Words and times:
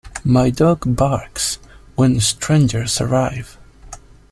My 0.23 0.49
dog 0.49 0.95
barks 0.95 1.59
when 1.93 2.19
strangers 2.21 2.99
arrive. 2.99 3.59